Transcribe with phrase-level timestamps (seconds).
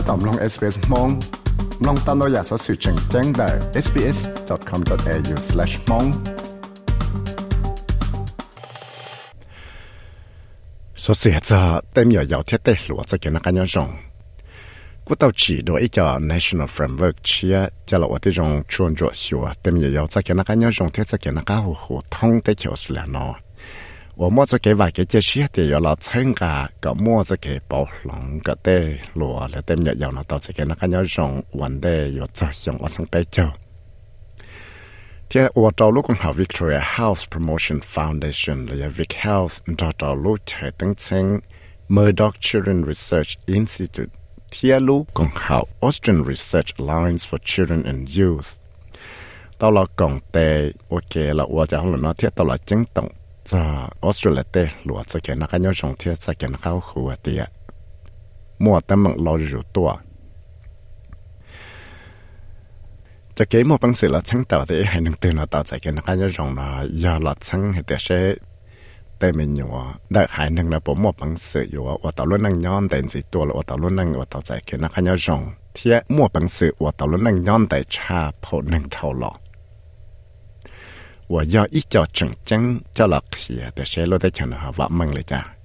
[0.08, 1.08] ตอมลอง SBS มอง
[1.86, 3.48] ลองตามเราอยากสอสื่อแจ้งแจ้งได้
[3.84, 6.06] sbs.com.au/mong
[11.02, 11.60] สอสื่อจะ
[11.92, 13.90] เต็มอยู่ยาวเทียเตหลัวจะเกี่ยวกับการยง
[15.06, 15.98] กูต้องจีโดยอีกจ
[16.30, 17.56] national framework เชีย
[17.88, 23.32] จะเราที่จงชวนจวดชัวเต็มอยู่ยาวจะเกี่ยวกับการยงเทียจะเกี่ยวกับหัวหัวท่องได้เขียวสุดแล้วเนาะ
[24.16, 33.52] 我摸着给外给这些的要了参加，个摸着给包龙个的罗了的日要那到这个那个要用玩的要作用我从北叫。
[35.28, 41.26] ที่ว่าเราลูกของเขา Victoria House Promotion Foundation หรือ Vic Health เราเราลูกใช้ตั้งเช่น
[41.94, 44.12] Murdoch Children Research Institute
[44.52, 48.50] ที่ลูกของเขา Austrian Research Alliance for Children and Youth
[49.60, 50.36] ตอนเรากงเต
[50.88, 53.06] โอเคเราว่าจะเอ
[53.51, 53.61] จะ
[54.03, 57.43] ออสเตรเลียหลวดจะเขีนนักยนชงเทียจะเกนเข้าหัวเตีย
[58.63, 59.89] มัวแต่มังรออยู่ตัว
[63.37, 66.67] จะเกี่ยมปังสิละชั้งต่อที่ให้หนึ่งตื่นเราต่อใจะเนนักยนชงนะ
[67.03, 68.21] ยาหลอดชั้งให้แต่เช่
[69.17, 69.75] แต่ไม่หนัว
[70.13, 75.41] ได้หายนึงนะผมมัวปังสืออยู่ว่าต่อรุ่นนั่งย้อนแต่สิตัวละว่าต่อรุ่นนั่งว่าต่อใจเกนนักยนชง
[75.73, 79.31] เทียมัวปังสือว่าต่อรุ่นนั่งย้อนแต่ชาพอหนึ่งเท่าหลอ
[81.30, 85.56] 我要一脚整正叫了铁的谁落在墙上挖门了家。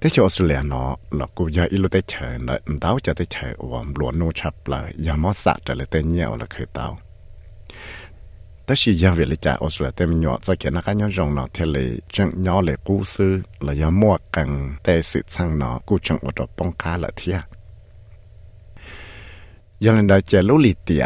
[0.00, 6.92] แต่ชออสเตรเลียเนาะเรากูอยากอีลุได้เชิญเลยดาวจะได้เชิญว่าหลวนนูชับเลยอย่ามอสะจะเลยแต่เงี้ยวเลยคือดาว
[8.64, 11.76] แต่สิยังเวลาจะออสเตรเลียเต็มหยอดจะเขียนนักการยงเนาะเทเล
[12.14, 13.32] จังยอเลยกูซื้อ
[13.62, 14.50] เลยยังมั่วกัน
[14.82, 17.38] แต่สิช่างเนาะกูจังอดป้องกาละเทีย
[19.84, 21.04] ยังได้เจลุลิเตีย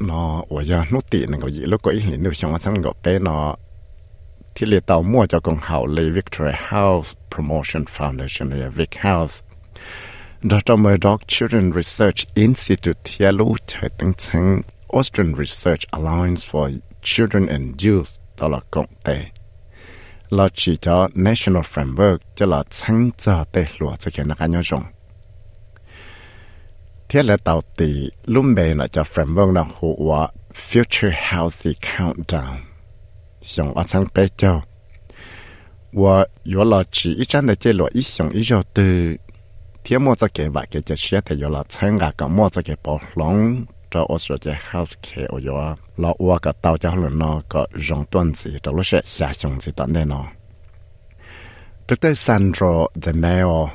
[0.00, 2.82] nó ở giờ nút tị này có gì, lúc có ý liền được xong sang
[2.82, 3.56] gặp bé nó,
[4.54, 9.44] thì liệt tàu mua cho con hậu lấy Victoria House Promotion Foundation là Vic House
[10.42, 10.76] Dr.
[10.76, 17.86] Murdoch Children Research Institute thì lúc thời tăng sang Austrian Research Alliance for Children and
[17.86, 18.08] Youth,
[18.40, 19.24] đó là cộng tệ
[20.30, 24.46] là chỉ cho National Framework cho là sáng giờ tệ lụa, cho cái nó cá
[24.46, 24.84] nhau rộng
[27.08, 30.28] thế là tàu tỷ lúc mẹ nó cho phần vâng là hữu hóa
[30.70, 32.56] Future Healthy Countdown.
[33.42, 34.60] Xong ở sang bế cho,
[35.92, 39.16] Và yếu là chỉ ít chắn để chế lộ ít xong ít rồi từ
[39.84, 42.48] thế mua cho kế vạc kế chế xe thì yếu là chẳng gà cả mua
[42.48, 45.54] cho kế bảo lòng cho ô sửa chế healthcare ở yếu
[45.96, 49.32] là hóa cả tàu cho lần nó có rộng tuần gì trong lúc sẽ xa
[49.32, 50.26] xong gì tận đây nó.
[51.88, 52.14] Dr.
[52.14, 53.70] Sandro DeMeo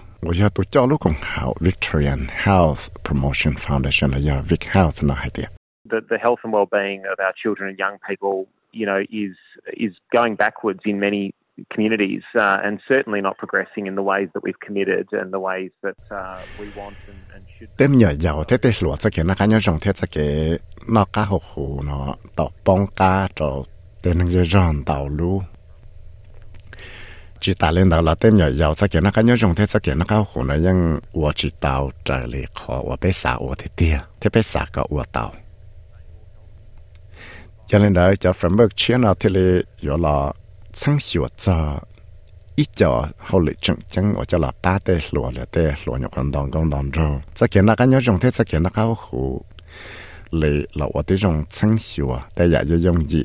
[1.61, 4.13] Victorian Health Promotion Foundation
[4.45, 5.01] Vic Health.
[5.01, 9.35] The, health and well-being of our children and young people, you know, is
[9.73, 11.33] is going backwards in many
[11.69, 15.72] communities uh, and certainly not progressing in the ways that we've committed and the ways
[15.81, 17.69] that uh, we want and, and should.
[17.78, 20.59] Tem nhỏ giàu thế thế lúa chắc cái nó cá nhau rồng thế chắc cái
[20.88, 23.66] nó cá hồ hồ nó tàu bông cá trầu
[24.01, 24.25] tên nó
[24.85, 25.09] tàu
[27.44, 29.66] chỉ ta lên đầu là tem nhỏ giàu sao kiểu nó cái nhớ dùng thế
[29.66, 33.12] sao kiểu nó cao khổ nó nhưng của chỉ tàu trở lại khó của bé
[33.12, 35.34] xả, của thế tia thế bé xã có của tàu.
[37.68, 40.31] Cho nên đấy cho phần bậc chuyên nào thì là yếu là
[40.74, 41.80] sáng hiểu cho
[42.56, 45.98] ít cho hậu lệ chứng chứng ở cho là ba tê lúa là tê lúa
[45.98, 48.60] nhọc con đồng con đồng rồi sao kiểu nó cái nhớ dùng thế sao kiểu
[48.60, 49.42] nó cao khổ
[50.31, 53.24] lệ là của thế dùng sáng hiểu tại giờ dùng gì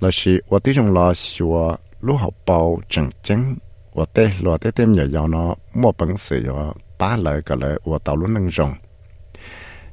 [0.00, 3.56] là sự của thế dùng là hiểu lúc học bao chân chân
[3.94, 7.58] và tê lo tê thêm nhờ nhỏ nó mua bằng sự yo ba lời cái
[7.60, 8.74] lời và tàu lúc nâng rong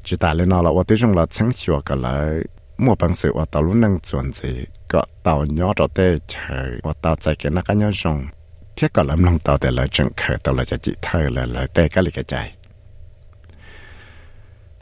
[0.04, 2.44] chỉ tại lên nó là và tê rong là sáng chùa cái lời
[2.78, 6.80] mua bằng sự và tàu lúc nâng chuẩn gì có tàu nhỏ đó tê chờ
[6.84, 8.28] và tàu chạy cái nó cá nhỏ rong
[8.76, 11.46] thiết cái làm lòng tàu tê lời chân khởi tàu là cho chị thơ là
[11.46, 12.54] lời tê cái lịch cái chạy.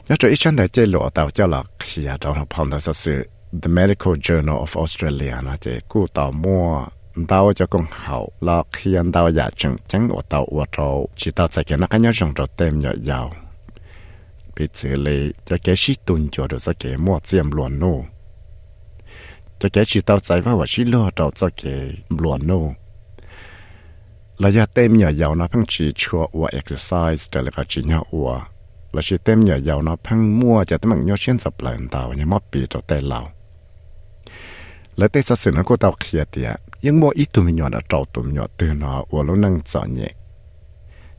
[0.08, 2.70] Nhớ cho ít chân đại chơi lụa tàu cho là khi ở trong học phòng
[2.70, 3.28] đó sự
[3.62, 6.86] The Medical Journal of Australia, nó chỉ cú tàu mua
[7.16, 11.08] đau cho con hậu là khi anh đau dạ chừng chẳng ở tàu ở trâu
[11.16, 13.34] chỉ tàu sẽ cái nó cái nhớ rong trâu tem nhỏ giàu.
[14.56, 18.04] Bị xử lý, cho cái sĩ tuân cho được cho cái mua tiêm luồn nô.
[19.58, 22.72] Cho cái chỉ tàu chạy vào và sĩ lo trâu cho cái luồn nô.
[24.38, 28.02] Là giờ tem nhỏ giàu nó phăng chỉ chua ở exercise để là chỉ nhỏ
[28.12, 28.40] ở
[28.92, 31.76] là chỉ tem nhỏ giàu nó phăng mua cho tấm bằng nhau xuyên sập lại
[31.90, 33.32] tàu nhưng mà bị trâu tay lão
[34.95, 40.11] lấy tay sát sự nó có tàu kia tiệt ยังมัวอีตุมิญญาณจอตุมิญญาตื่นเนาะว่าเรานั่งจอเนี่ย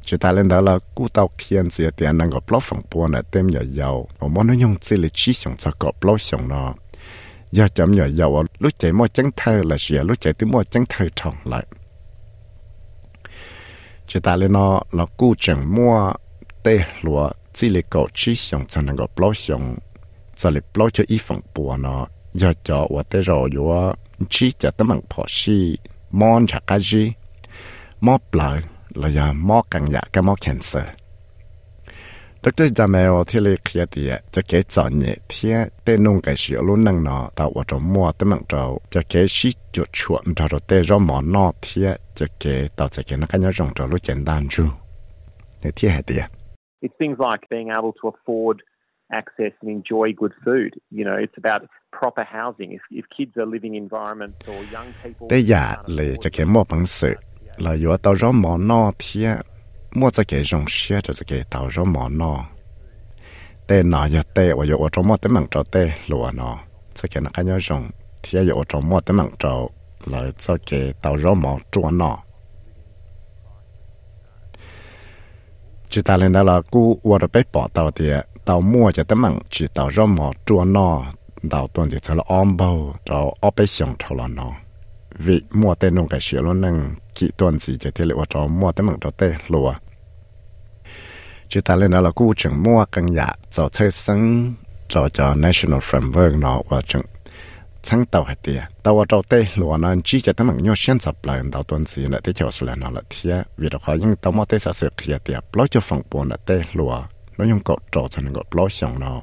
[0.06, 6.68] จะตายเล่นดาละกูเตาเขียนเสียเตียนั่งก็ปลอกฝั่งปัวน่ะเต็มยาวๆผมว่าน้ยงสิเลยชี้ส่งจะก็ปลอกส่งเนาะ
[7.56, 11.64] ยาจำยาวๆรู้ใจมัวจังเธอละเสียรู้ใจที่มัวจังเธอท่องเลย
[14.08, 14.58] จะตายเล่นเน
[22.41, 23.81] ยากจะว่าเต่รออยู่ว่า
[24.33, 25.59] ชีจะต้องพอชี
[26.19, 27.03] มอนชักกจี
[28.05, 28.49] มอปลา
[29.01, 30.93] ละยามอกังยากมอแคนเซอร์
[32.41, 34.03] ดรจามาอที่เลียเคลียดี
[34.33, 38.63] จะเกจอนเนี่ยเทียเต้นงกับเสียวลุ่นนังนอแต่ว่าจะมัวแต่มงเรา
[38.93, 42.43] จะเกชีจุดชวนเราเต้รอหมอนอเทียจะเก
[42.77, 44.63] ต่อจะเกนักกันยงเรารู้เจนดานจู
[45.59, 46.23] ในที่แห่เดีย
[46.83, 48.57] It's things like being able to afford
[49.09, 50.71] access and enjoy good food.
[50.91, 51.61] You know, it's about
[51.91, 52.71] proper housing.
[52.71, 55.27] If, if kids are living in environments or young people...
[55.29, 57.15] Đây giờ là cho cái mua bằng sự
[57.57, 59.25] là yếu tao rõ món nó thì
[59.91, 62.45] mua cho cái rong xe cho cái tao rõ món nó.
[63.67, 66.59] Tê nó giờ tê và yếu trong mua tấm bằng trò tê lùa nó.
[66.93, 67.89] Cho cái nó cái nhau rong
[68.23, 69.67] thì yếu trong mua tấm bằng trò
[70.05, 72.19] là cho cái tao rõ món chua nó.
[75.93, 78.11] chỉ ta lên đó là cú qua được bé bỏ tàu thì
[78.45, 81.03] tàu mua cho tấm bằng chỉ tàu rau mỏ chua no
[81.49, 84.51] tàu tuần thì cho là om bao tàu ở bé xong thầu là nó
[85.17, 88.25] vì mua tên nông cái xíu luôn nâng kỹ tuần gì chỉ thế là qua
[88.33, 89.73] tàu mua tấm bằng tàu tê lùa
[91.49, 94.53] chỉ ta lên đó là cú chừng mua căn nhà cho chơi sân
[94.87, 97.05] cho cho national framework nó và chừng
[97.83, 100.73] chẳng tàu hết tiệt tàu ở tàu tê lúa nó chỉ cho tấm bằng nhau
[100.77, 103.79] xem sập lại tàu tuần gì là tê chiều sửa nó là thiệt vì đó
[103.85, 106.61] khỏi những tàu mua tê sợ sửa kia tiệt lo cho phòng buồn là tê
[106.73, 107.03] lúa
[107.43, 109.17] ก็ยังกดจอฉันก็ปล่อยสองเนาะ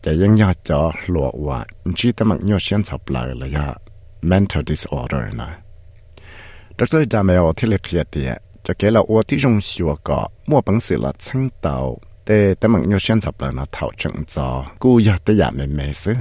[0.00, 0.80] แต่ยังยากจะ
[1.10, 1.58] หลวว่า
[1.98, 3.68] จีตมักยอเชียนสับลายเลยะ
[4.30, 5.50] mental disorder นะ
[6.78, 8.32] ดรจาเมลที่เล็กเลียเตีย
[8.66, 11.76] จะเกล่าอวที่จงชัวก็มั่วปังสือละชั้งเตา
[12.24, 14.48] แต่ตมักยอเชียนสับลายนะเท่าจังจอ
[14.82, 16.18] กูอยากแต่อยากไม่เมซื้อ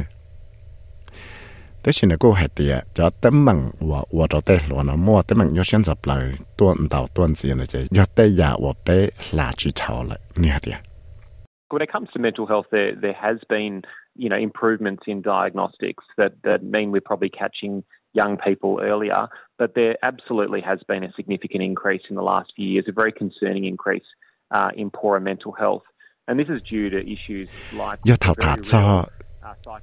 [11.69, 13.83] When it comes to mental health, there there has been
[14.15, 17.83] you know improvements in diagnostics that that mean we're probably catching
[18.13, 22.51] young people uh, earlier, but there absolutely has been a significant increase in the last
[22.55, 24.03] few years, a very concerning increase
[24.51, 25.83] uh, in poorer mental health,
[26.27, 27.99] and this is due to issues like.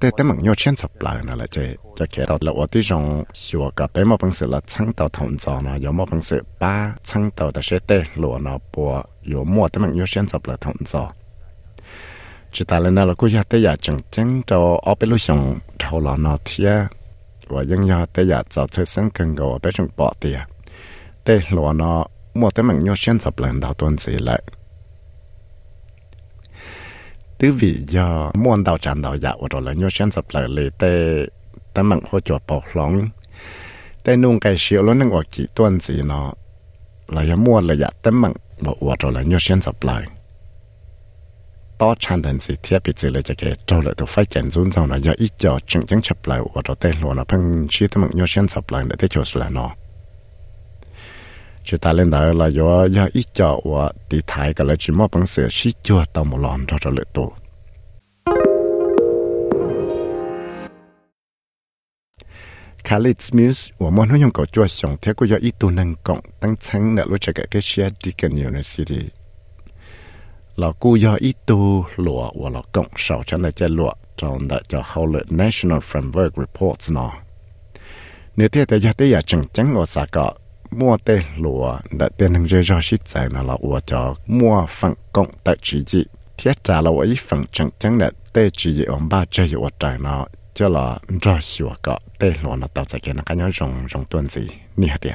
[0.00, 1.62] แต่แต่มันยอดเช่นสับปลายนั่นแหละจะ
[1.98, 3.02] จะแค่ตอนเราที่จง
[3.46, 6.72] ชัวกับไปมาบังสือละชั้งต่อทนจอนะ有มาบังสือป้า
[7.08, 7.90] ชั้งต่อแต่เชเต
[8.20, 8.90] หลวนะปัว
[9.32, 11.02] 有มัวแต่มันยอดเช่นสับละทนจอ
[12.54, 15.40] จิตาเลยนะเราก็อยากแต่อยากจังจังจะเอาไปลุยง
[15.78, 16.70] เท่าเราเนาะเทีย
[17.52, 20.38] ว่ายังอยากแต่อยากจะเชื่อสังกันก็ไปจงปอเตีย
[21.22, 21.90] แต่หลวนะ
[22.38, 24.38] มัวแต่มันยอดเช่นสับละดาวตัวนี้แหละ
[27.37, 30.69] tứ vị do muôn đầu tràn đầu dạ rồi là nhớ xem sập lại lệ
[30.77, 31.25] tê
[31.73, 33.09] tê mặn hỗ trợ bọc lóng
[34.03, 36.33] tê nung cái xíu luôn năng ở kỹ tuần gì nó
[37.07, 40.03] là ya mua là dạ tê mặn mà rồi là nhớ xem sập lại
[41.77, 44.51] to chan thành gì thiết bị gì là cho cái trâu lại tôi phải chèn
[44.51, 47.65] run xong là do ít cho chứng chứng chập lại rồi tê luôn là phăng
[47.69, 49.71] chi tê mặn nhớ xem sập lại để tê chỗ là nó
[51.69, 54.93] chỉ ta lên đó là do do ít cho và đi thái cái là chỉ
[54.93, 57.33] mua bằng sữa xí cho tao một lon cho cho lợi tổ
[62.83, 66.19] Khalid Smith và mọi người có chúa sống thế của do ít tu năng cộng
[66.39, 68.99] tăng sáng nợ lúc chạy cái xe Deakin University.
[70.55, 74.47] Là cô do ít tu lụa và là cộng sầu cho là chơi lụa trong
[74.47, 77.13] đại cho hậu lợi National Framework Reports nó
[78.35, 80.33] nếu thế thì giờ tới giờ chẳng chẳng ở xã cọ
[80.70, 84.14] 呢你贴的要得要正正我啥个 mua tê lúa đã tiền hàng rơi ra shit giải là là ủa cho
[84.26, 86.04] mua phần cộng tại chỉ gì
[86.38, 89.68] thiết trả là ý phần chẳng chẳng là tê chỉ gì ông ba chơi ủa
[89.78, 93.36] trái nó cho là ra hiệu cả tê lúa nó tạo ra cái nó cái
[93.36, 95.14] nhau rong rong tuần gì nè tiệt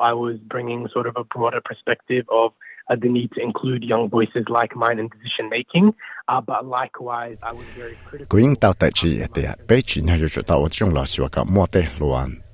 [0.00, 2.52] I was bringing sort of a broader perspective of
[2.88, 5.92] uh, the need to include young voices like mine in decision making.
[6.28, 8.38] Uh, but likewise, I was very critical.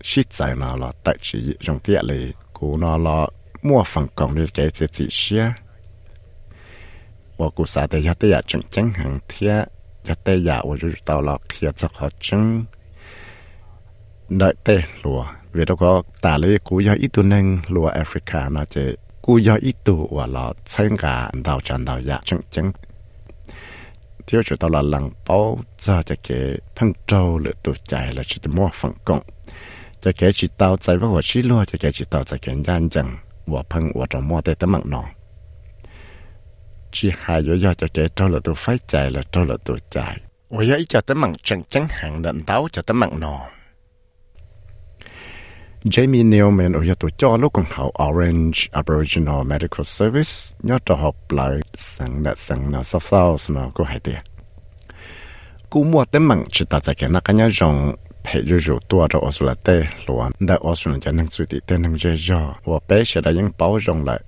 [0.03, 3.27] shit sai nó là tại chỉ trong tiệt lì cú nó là
[3.61, 5.51] mua phần công đi cái gì gì xia
[7.37, 9.67] và cú sa đây giờ đây giờ chẳng chẳng hàng thiệt
[10.03, 12.65] giờ đây giờ và rồi tao là thiệt cho họ chẳng
[14.29, 18.53] đợi tê lùa vì đó có tả lý cú giờ ít tu nâng lùa Africa
[18.53, 22.41] nó chỉ cú giờ ít tu và là chẳng cả đào chẳng đào giờ chẳng
[22.49, 22.71] chẳng
[24.29, 28.23] thiếu chủ tao là lăng bao giờ cho cái thằng trâu lựa tụ chạy là
[28.27, 29.19] chỉ mua phần công.
[29.98, 32.38] công cho cái chỉ tao chạy với họ chỉ lúa cho cái chỉ tao chạy
[32.38, 35.04] cái gian chẳng và phân và trong mua tới tấm mạng nó
[36.92, 39.76] chỉ hai yếu do cho cái trâu lựa tu phải chạy là trâu lựa tu
[39.90, 43.40] chạy 我要一脚的猛整真行人刀脚的猛喏。
[45.84, 50.30] Jamie Newman ở tụ cho lúc còn học Orange Aboriginal Medical Service
[50.62, 54.18] nhớ cho học lại sang nè sang nè South Wales nó có hai tiền
[55.70, 58.77] cú mua tên mặn chỉ ta tại cái nó cái nhớ rằng Hệ rủ rủ
[58.89, 62.79] tua cho Australia luôn đã Australia cho nên suy tị tê năng dễ dò và
[62.89, 64.19] bé sẽ đã những bảo rộng lại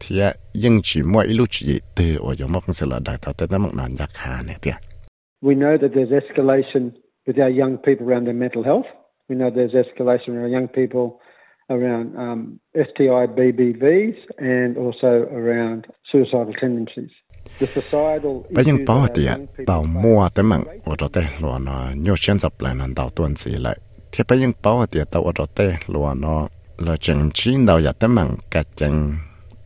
[0.00, 0.20] thì
[0.54, 3.74] những chỉ mỗi lúc chỉ từ ở trong mốc sự là đại tạo tên mốc
[3.74, 4.74] nàn giác hà này tiền
[5.42, 6.90] We know that there's escalation
[7.26, 8.86] with our young people around their mental health.
[9.28, 11.18] We know there's escalation with our young people
[11.76, 12.40] around um,
[12.88, 17.12] STI BBVs and also around suicidal tendencies.
[18.50, 19.28] bây giờ bảo thì
[19.66, 23.10] tàu mua tới mạng ở đó đây lo nó nhiều chuyện tập lại nên tàu
[23.10, 23.78] tuần gì lại.
[24.12, 26.48] Thì bây giờ bảo thì tàu ở đó tê lo nó
[26.78, 29.14] là chừng chín đầu giờ tới mạng cả chừng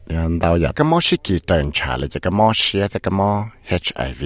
[0.08, 3.44] ờ, đầu giờ cái món sĩ kỳ trần trả lại cái món sĩ cái món
[3.68, 4.22] HIV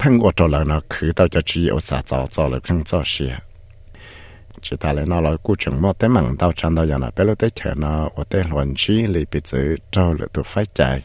[0.00, 3.34] พังอดจอลังนะคือตาวจะชี้เอาสาจอจอเลยพังจอเสีย
[4.60, 7.10] chỉ ta lại nó là cú chừng mò tới mặn tao chăn tao giờ là
[7.16, 10.42] bé lúc tới chờ nó ở tới luận chi lì bị chữ trâu lựa tụ
[10.42, 11.02] phải chạy.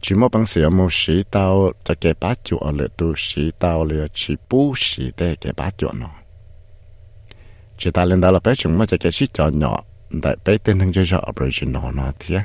[0.00, 3.84] Chỉ mò bằng sửa mò sĩ tao, cho cái bát chuột lựa tụ sĩ tao
[3.84, 6.10] lựa chỉ bù sĩ để cái bát chuột nó.
[7.78, 10.58] Chỉ ta lên đó là bé chừng mò cho cái sĩ cho nhỏ, đại bé
[10.58, 12.40] tên thằng chơi cho Aboriginal nó thế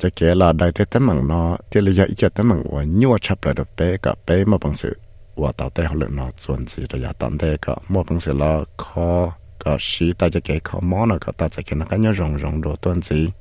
[0.00, 2.64] cho cái là đại thế tấm bằng nó thì là giờ ít cho tấm bằng
[2.70, 4.92] và nhiều chập lại được bé, cả bé mà bằng sửa
[5.35, 8.03] sự và tạo tế họ lượng nó chuẩn gì rồi giờ tận thế cả mua
[8.03, 11.61] bằng sự là khó cả sĩ ta cho kể khó món nó cả ta cho
[11.65, 13.31] kể nó cái nhau rong rong đồ tuần gì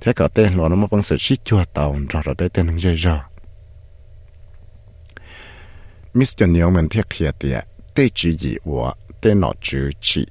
[0.00, 2.78] thế cả tên nó nó bằng sự sĩ chua tàu rồi rồi bé tên nó
[2.78, 3.18] dễ rồi
[6.14, 6.42] Mr.
[6.42, 10.26] Newman thiết kia tiệt tê chỉ gì và tê nó chữ chỉ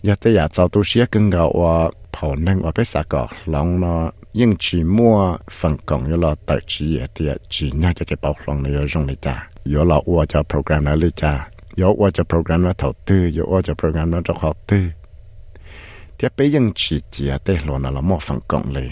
[0.09, 1.75] ยากอยาจะตัวเชียกันก็ว่า
[2.15, 3.23] ผอนึงว่าไปสักก็
[3.55, 4.03] ลงเนาะ
[4.39, 5.17] ยิ่งจีมั่ว
[5.59, 9.35] ฝังกองยลอตัดจีเตียจีน่าจะจะเป่าลงในยอจงเลยจ้า
[9.73, 11.33] ยอลอว่าจะโปรแกรมนั้นเลยจ้า
[11.81, 14.85] ยอว่าจะโปรแกรมนั้นเท่าตื้อยอว่าจะโปรแกรมนั้นจะขอตื้อ
[16.15, 18.91] เตียไปยังจีเจียเตะหลอนละมั่วฝั่งกองเลย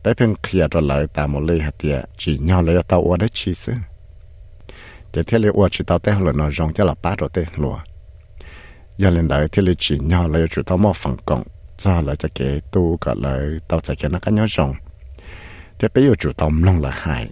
[0.00, 3.78] ไปเพิ่งเคลียร์ตัวเลยตามมดเลยเตียจีน่าเลยจเตาว่าได้ชีซื้อ
[5.12, 7.87] จะเทียเลยว่าจีเตาเตะหลอนจงจะละป้าตัวเตะหลอน
[8.98, 11.42] giờ lên đời thì lấy chỉ nhau lấy chủ tao mò phẳng cổng
[11.78, 14.74] cho lại cho kế tu cả lấy tao chạy cái nó cái nhau rồng
[15.78, 17.30] thì bây giờ chủ tao mông là hại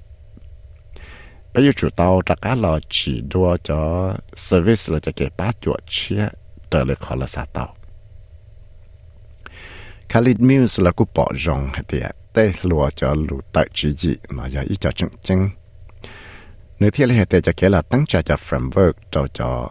[1.54, 5.50] bây giờ chủ tao trả cá lò chỉ đua cho service là cho kế ba
[5.60, 6.28] chỗ chia
[6.70, 7.76] trở lại khỏi là sao tao
[10.08, 14.14] Khalid Mills là cú bỏ rồng hay tiệt tê lùa cho lù tại chỉ dị
[14.28, 15.50] mà giờ ít cho chừng chừng
[16.78, 19.70] nếu thiết là hệ tệ cho kế là tăng trả cho framework cho cho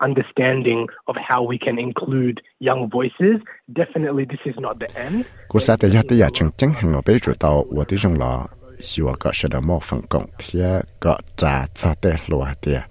[0.00, 3.40] understanding of how we can include young voices.
[3.72, 5.24] Definitely, this is not the end.
[5.48, 8.18] Cô sa te ya te ya cheng cheng hang be ju tao wo ti jong
[8.18, 8.46] la
[8.80, 12.82] xiu ga shi da mo feng gong tie ga zha cha te lo te.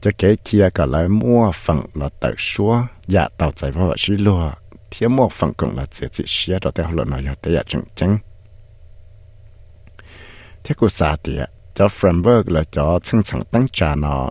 [0.00, 4.16] Cho kế chia cả lại mua phần là tự số dạ tàu chạy vào xí
[4.16, 4.52] lùa
[4.90, 7.84] thiết mua phần cũng là chỉ chỉ xía cho tới hồi nói tới dạ chừng
[7.94, 8.18] chừng
[10.64, 14.30] thế cô xa tiệt cho framework là cho chân chân tăng trả nó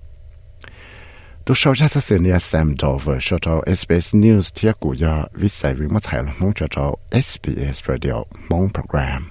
[1.51, 8.15] ตัวชาวชาติเสียเนี่ยแซมดอเวอร์ชาวเอสบีเอสนิวส์ที่กูยาวิสัยวิมัถ่ายมองชาวเอสบีเอสเรดิโอ
[8.51, 9.21] มองโปรแกรม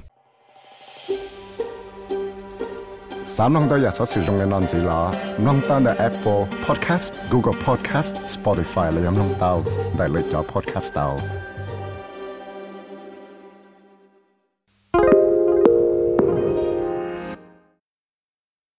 [3.34, 5.00] สามน้องตัวอยากสอสื่อตรงในนอนสีหลอ
[5.46, 9.52] น้องตั้งแต่ Apple Podcast Google Podcast Spotify และยังน้องเตา
[9.96, 11.06] ได้เลยจอ Podcast เตา